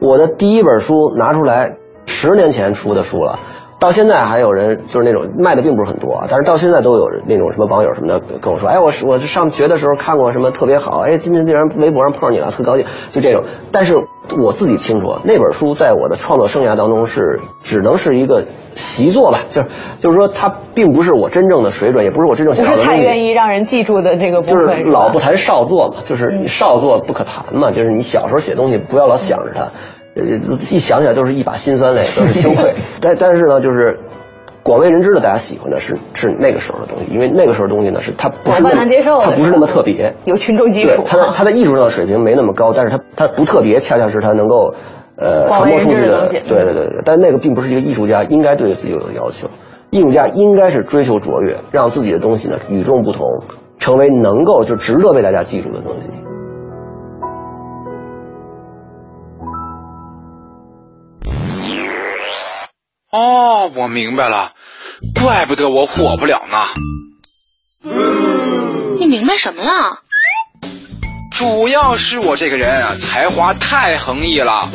[0.00, 1.76] 我的第一本书拿出来。
[2.08, 3.38] 十年前出的书了，
[3.78, 13.44] 到现在还有人就是那种卖的并不是很多，但是到现在都有那种什么网友什么的跟我说，哎，我我上学的时候看过什么特别好，哎，今天竟然微博上碰上你了，特高兴，就这种。
[13.70, 13.94] 但是
[14.42, 18.44] 我自己清楚，那本书在我的创作生涯当中是只能是一个
[18.74, 19.68] 习作吧，就是
[20.00, 22.78] 就是说它并不是我真正的水准，也不是我真正想要的。
[22.78, 24.66] 不是太愿意让人记住的这个部分。
[24.66, 29.68] 就是老不谈少作嘛，就是少作不可谈嘛，就是你小时候写东西不要老想着它。
[30.22, 32.74] 一想起来都是一把辛酸泪，都是羞愧。
[33.00, 34.00] 但但是呢，就是
[34.62, 38.86] 广为人知的，大家喜欢的是是那个时候的东西，因为那个时候的东西呢是它不是那么
[39.20, 41.02] 它不是那么特别，有群众基础。
[41.06, 44.74] 它的它的艺术上的水平没那么高，但是它它不特别，恰恰是它能够
[45.16, 46.26] 呃传播出去的。
[46.28, 49.48] 对对对对，但那个并不是一个艺术家应该对自己有的要求。
[49.90, 53.26] 艺术家应该是追求卓越，让自己的东西呢与众不同，
[53.78, 56.10] 成为能够就值得被大家记住的东西。
[63.10, 64.52] 哦，我明白了，
[65.18, 66.66] 怪不得我火不了呢。
[69.00, 70.00] 你明白什么了？
[71.32, 74.68] 主要是我这个人啊，才华太横溢了，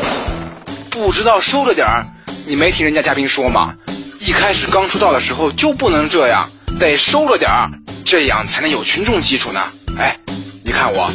[0.89, 2.07] 不知道收着点儿。
[2.47, 3.75] 你没听人家嘉宾说吗？
[4.19, 7.69] 一开始刚出道的时候就不能这样，得收着点儿，
[8.03, 9.61] 这样才能有群众基础呢。
[9.99, 10.17] 哎，
[10.65, 11.07] 你看我，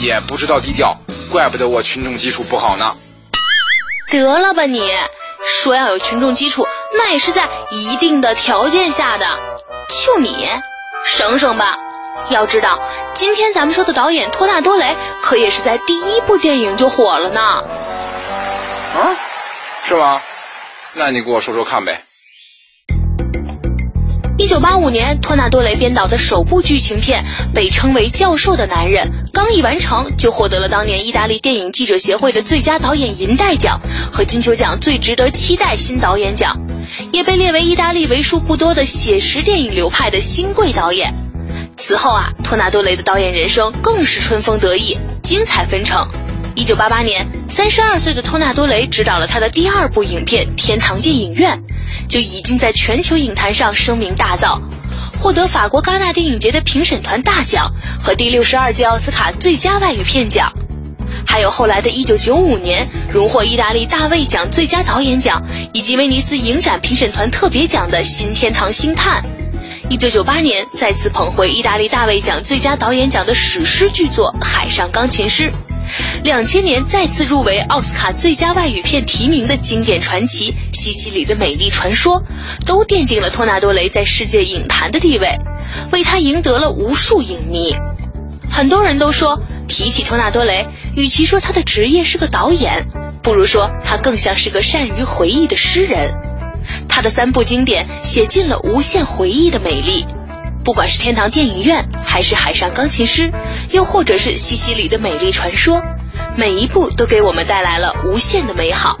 [0.00, 2.96] 也不知道低调，怪不得我群众基础不好呢。
[4.10, 4.80] 得了吧你！
[5.46, 9.26] 说要有群众基础，那也是在一定的条件下的。
[9.88, 10.48] 就你，
[11.04, 11.78] 省省吧。
[12.30, 12.78] 要知道，
[13.12, 17.40] 今天咱们说的导演托纳多雷，可也是在第一部电影就火了呢。
[17.40, 19.16] 啊？
[19.86, 20.22] 是吗？
[20.94, 22.02] 那你给我说说看呗。
[24.36, 36.60] 一九八五年，托纳多雷编导的首部剧情片，被称为《教授的男人》，刚一完成就获得了当年意大利电影记者协会的最佳导演银带奖和金球奖最值得期待新导演奖，
[37.12, 41.14] 也被列为意大利为数不多的写实电影流派的新贵导演。
[41.76, 46.08] 此后啊，托纳多雷的导演人生更是春风得意，精彩纷呈。
[46.54, 51.58] 一九八八年，三十二岁的托纳多雷执导了他的第二部影片《天堂电影院》。
[52.08, 54.60] 就已经在全球影坛上声名大噪，
[55.18, 60.52] 获得法国戛纳电影节的评审团大奖和第六十二届奥斯卡最佳外语片奖，
[61.26, 65.42] 还有后来的一九九五年荣获意大利大卫奖最佳导演奖
[65.72, 69.22] 以及威尼斯影展评审团特别奖的《新天堂星探》，
[69.88, 75.44] 一九九八年再次捧回意大利大卫奖最佳导演奖的史诗巨作《海上钢琴师》。
[76.22, 82.22] 两千年再次入围奥斯卡最佳外语片提名的经典传奇《西西里的美丽传说》，
[82.66, 85.38] 都奠定了托纳多雷在世界影坛的地位，
[85.92, 87.74] 为他赢得了无数影迷。
[88.50, 92.86] 很多人都说，提起托纳多雷，与其说他的职业是个导演，
[93.22, 96.14] 不如说他更像是个善于回忆的诗人。
[96.88, 100.06] 他的三部经典写尽了无限回忆的美丽，
[100.64, 103.30] 不管是天堂电影院，还是海上钢琴师，
[103.70, 105.82] 又或者是西西里的美丽传说，
[106.36, 108.98] 每一部都给我们带来了无限的美好。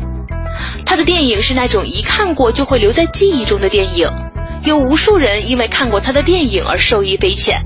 [0.84, 4.10] 他的电影是那种一看过就会留在记忆中的电影，
[4.62, 7.62] 有无数人因为看过他的电影而受益匪浅。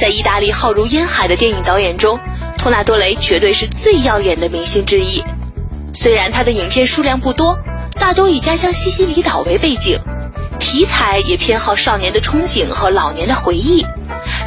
[0.00, 2.20] 在意大利浩如烟海的电影导演中，
[2.56, 5.24] 托纳多雷绝对是最耀眼的明星之一。
[5.92, 7.58] 虽然他的影片数量不多，
[7.98, 9.98] 大多以家乡西西里岛为背景，
[10.58, 13.84] 题材也偏好少年的憧憬和老年的回忆，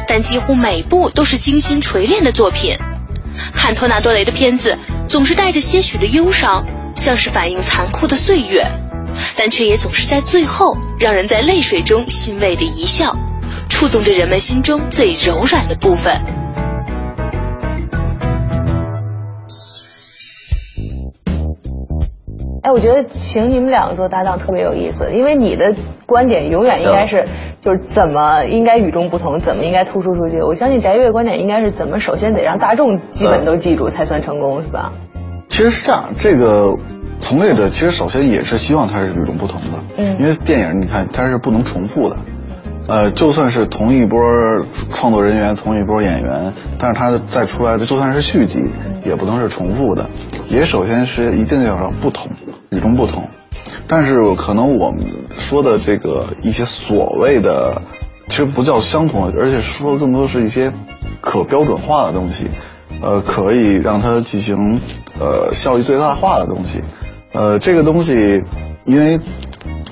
[0.06, 2.76] 但几乎每部都是精心锤炼的作品。
[3.52, 4.76] 看托纳多雷的片子，
[5.08, 8.66] 总是带着些许的忧伤，像是反映残酷的岁月，
[9.36, 13.16] 但却也总是在最后让人在泪水中欣慰的一笑。
[13.68, 16.39] 触动着人们心中最柔软的部分。
[22.62, 25.74] 哎，我觉得请你们两个做搭档特别有意思，因为你的
[26.06, 27.24] 观点永远应该是，
[27.62, 30.42] 就是怎么应该与众不同，怎么应该突出出去。
[30.42, 34.92] 我相信翟岳观点应该是怎么首先得让大众基本都记住才算成功，是吧？
[35.48, 36.76] 其实是这样，这个
[37.18, 42.16] 从业者其实首先也是希望它是与众不同的，嗯，因为电影你看它是不能重复的。
[42.88, 44.18] 呃，就算是同一波
[44.90, 48.64] 创作人员，同一波演员，但是他再出来的就算是续集，
[49.04, 50.10] 也不能是重复的，
[50.50, 52.30] 也首先是一定要让不同，
[52.70, 53.28] 与众不同。
[53.86, 55.00] 但是可能我们
[55.38, 57.80] 说的这个一些所谓的，
[58.28, 60.72] 其实不叫相同，而且说的更多是一些
[61.20, 62.48] 可标准化的东西，
[63.00, 64.80] 呃，可以让它进行
[65.18, 66.82] 呃效益最大化的东西，
[67.32, 68.42] 呃，这个东西
[68.84, 69.18] 因为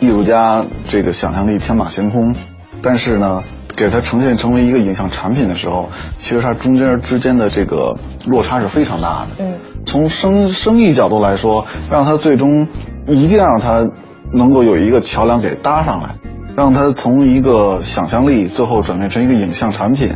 [0.01, 2.35] 艺术家这个想象力天马行空。
[2.81, 3.43] 但是呢，
[3.75, 9.27] 给它呈现成为一个影像产品的时候，其实它中间之间的这个落差是非常大的。
[9.41, 9.55] 嗯，
[9.89, 12.69] 从生生意角度来说，让他最终
[13.07, 13.89] 一定让他
[14.35, 16.15] 能够有一个桥梁给搭上来，
[16.55, 20.15] 让他从一个想象力最后转变成一个影像产品，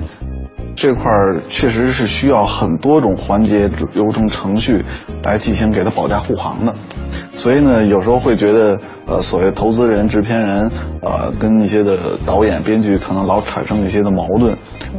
[0.77, 4.85] 这块儿确实是需要很多种环节流程程序
[5.23, 6.75] 来进行给他保驾护航的。
[7.33, 10.71] 所以呢，有时候会觉得，呃，所谓投资人、制片人，
[11.01, 14.55] 呃，跟一些的导演、编剧可能老产生一些的矛盾，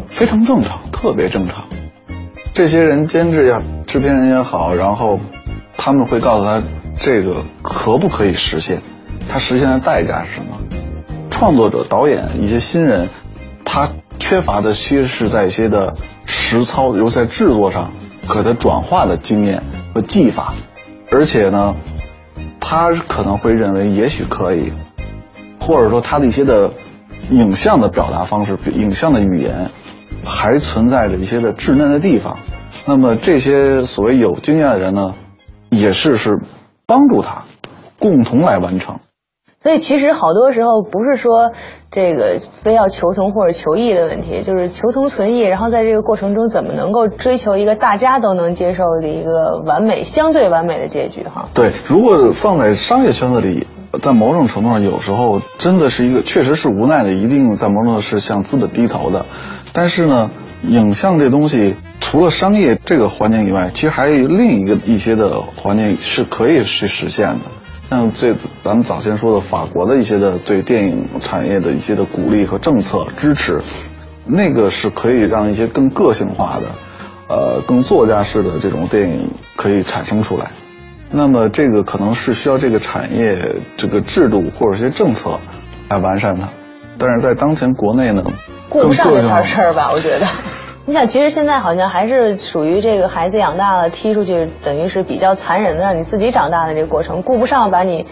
[0.08, 1.66] 非常正常，特别正常。
[2.56, 3.62] 这些人监制呀、
[3.94, 5.20] 制片人也好，然后
[5.78, 6.64] 他们会告诉他，
[6.98, 8.82] 这个可不可以实现？
[9.30, 10.58] 他实现的代价是什么？
[11.30, 13.08] 创作者、导演一些新人，
[13.64, 13.88] 他
[14.18, 15.94] 缺乏的其实是在一些的
[16.26, 17.92] 实操，尤其在制作上，
[18.28, 19.62] 可他转化的经验
[19.94, 20.56] 和技法，
[21.12, 21.76] 而且呢。
[22.60, 24.74] 他可能会认为也许可以，
[25.60, 26.72] 或者说他的一些的
[27.30, 29.70] 影像的表达方式、影像的语言
[30.26, 32.40] 还存在着一些的稚嫩的地方。
[32.86, 35.14] 那么这些所谓有经验的人呢，
[35.70, 36.42] 也是是
[36.86, 37.44] 帮助他
[38.00, 39.00] 共同来完成。
[39.62, 41.54] 所以其实好多时候不是说
[41.90, 51.48] 这个非要求同或者求异的问题，就是求同存异，然后在这个过程中怎么能够追求一个大家都能接受的一个完美、相对完美的结局哈？
[51.54, 53.66] 对，如果放在商业圈子里，
[54.02, 59.26] 在某种程度上，有时候真的是一个确实是无奈的，一定在某种程度是向资本低头的。
[59.72, 60.30] 但是呢，
[60.64, 61.76] 影像这东西
[62.14, 67.40] 除了商业这个环境以外，其实还有另一个一些的环境是可以去实现的。
[67.90, 73.64] 像这咱们早先说的法国的一些的对电影产业的一些的鼓励和政策支持，
[74.28, 76.68] 那个是可以让一些更个性化的，
[77.36, 80.52] 呃，更作家式的这种电影可以产生出来。
[81.10, 85.40] 那么这个可能是需要这个产业这个制度或者一些政策
[85.90, 86.48] 来完善它。
[87.00, 88.24] 但是在当前国内呢，
[88.70, 89.90] 顾不上这点事儿吧？
[89.92, 90.28] 我觉得。
[90.86, 98.06] 你想，其实现在好像还是属于这个孩子养大了踢出去，等于是比较残忍的，让你自己长大的这个过程，顾不上把你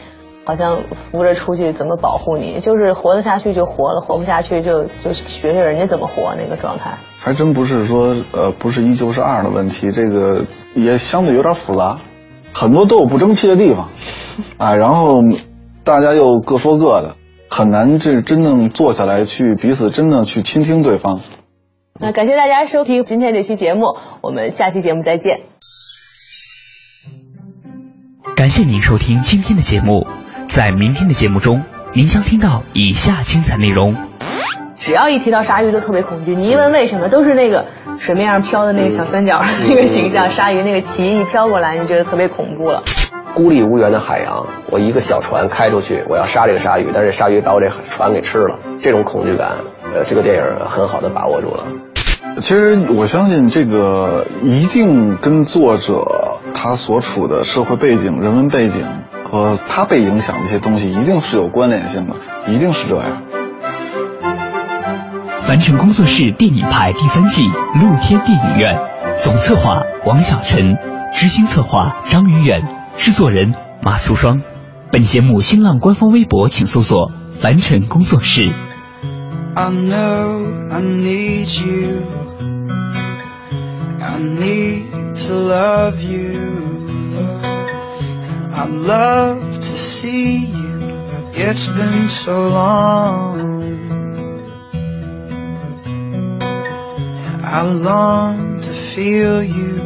[0.45, 6.91] 好像扶着出去怎么保护你，就是活得下去就活了，活不下去就就学学人家怎么活那个状态。
[7.19, 11.97] 还真不是说呃不是一就是二的问题，这个也相对有点复杂，
[12.53, 13.89] 很多都有不争气的地方，
[14.57, 15.21] 啊，然后
[15.83, 17.15] 大家又各说各的，
[17.49, 21.19] 很难这真正坐下来去彼此真正去倾听对方。
[22.01, 25.41] 那感谢大家收听今天这期节目，我们下期节目再见。
[28.35, 30.07] 感谢您收听今天的节目，
[30.49, 33.95] 在明天的节目中，您将听到以下精彩内容。
[34.73, 36.33] 只要一提到鲨鱼，都特别恐惧。
[36.33, 37.67] 你一问为什么，都是那个
[37.99, 39.39] 水面上飘的那个小三角
[39.69, 42.81] 那个形象，鲨鱼那个鳍一飘过来，你觉得特别恐怖了。
[43.35, 49.51] 孤立无援的海洋，我一个小船开出去，我要杀这个鲨鱼，但是鲨鱼把我这船给吃了，这种恐惧感，
[49.93, 51.63] 呃，这个电影很好的把握住了。
[52.37, 56.05] 其实我相信这个一定跟作者
[56.53, 58.85] 他所处的社会背景、人文背景
[59.29, 62.15] 和他被影响的一些东西，一定是有关联性的，
[62.47, 63.23] 一定是这样。
[65.41, 68.79] 凡尘工作室电影派第三季露天电影院，
[69.17, 70.77] 总策划王小晨，
[71.13, 72.61] 执行策划张云远，
[72.95, 73.53] 制作人
[73.83, 74.41] 马淑双。
[74.91, 78.49] 本节目新浪官方微博请搜索凡尘工作室。
[79.53, 82.05] I know I need you.
[84.01, 86.87] I need to love you.
[88.53, 90.79] I'd love to see you,
[91.33, 93.61] it's been so long.
[97.43, 99.81] I long to feel you.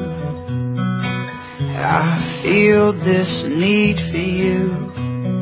[1.73, 4.91] I feel this need for you.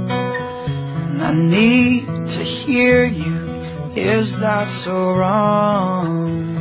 [0.07, 3.32] And I need to hear you.
[3.95, 6.52] Is that so wrong?